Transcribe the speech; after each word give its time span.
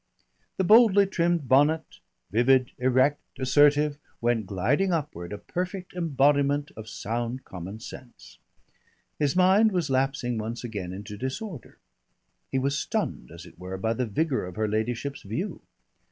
The 0.57 0.63
boldly 0.63 1.05
trimmed 1.05 1.47
bonnet, 1.47 1.99
vivid, 2.31 2.71
erect, 2.79 3.21
assertive, 3.37 3.99
went 4.19 4.47
gliding 4.47 4.91
upward, 4.91 5.31
a 5.31 5.37
perfect 5.37 5.93
embodiment 5.93 6.71
of 6.75 6.89
sound 6.89 7.45
common 7.45 7.79
sense. 7.79 8.39
His 9.19 9.35
mind 9.35 9.71
was 9.71 9.91
lapsing 9.91 10.39
once 10.39 10.63
again 10.63 10.91
into 10.91 11.19
disorder; 11.19 11.77
he 12.49 12.57
was 12.57 12.79
stunned, 12.79 13.29
as 13.31 13.45
it 13.45 13.59
were, 13.59 13.77
by 13.77 13.93
the 13.93 14.07
vigour 14.07 14.43
of 14.45 14.55
her 14.55 14.67
ladyship's 14.67 15.21
view. 15.21 15.61